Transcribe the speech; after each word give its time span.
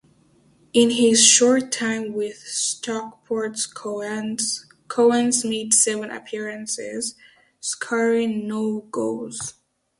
In 0.73 0.89
his 0.89 1.23
short 1.23 1.71
time 1.71 2.13
with 2.13 2.39
Stockport 2.39 3.59
Cowans 3.75 5.43
made 5.45 5.75
seven 5.75 6.09
appearances, 6.09 7.13
scoring 7.59 8.47
no 8.47 8.79
goals. 8.79 9.53